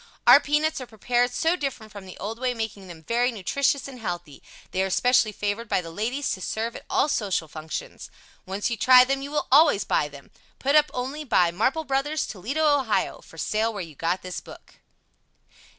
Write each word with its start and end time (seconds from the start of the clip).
Our 0.25 0.39
peanuts 0.39 0.81
are 0.81 0.87
prepared 0.87 1.31
so 1.31 1.55
different 1.55 1.91
from 1.91 2.07
the 2.07 2.17
old 2.17 2.39
way, 2.39 2.55
making 2.55 2.87
them 2.87 3.03
very 3.03 3.31
nutritious 3.31 3.87
and 3.87 3.99
healthy. 3.99 4.41
They 4.71 4.81
are 4.81 4.87
especially 4.87 5.31
favored 5.31 5.69
by 5.69 5.81
the 5.81 5.91
ladies 5.91 6.31
to 6.31 6.41
serve 6.41 6.75
at 6.75 6.85
all 6.89 7.07
social 7.07 7.47
functions. 7.47 8.09
Once 8.43 8.71
you 8.71 8.77
try 8.77 9.03
them, 9.05 9.21
you 9.21 9.29
will 9.29 9.45
always 9.51 9.83
buy 9.83 10.07
them. 10.07 10.31
Put 10.57 10.75
up 10.75 10.89
only 10.91 11.23
by 11.23 11.51
MARPLE 11.51 11.83
BROS., 11.83 12.25
Toledo. 12.25 12.63
O. 12.65 13.21
For 13.21 13.37
Sale 13.37 13.71
where 13.71 13.83
you 13.83 13.93
got 13.93 14.23
this 14.23 14.39
book. 14.41 14.77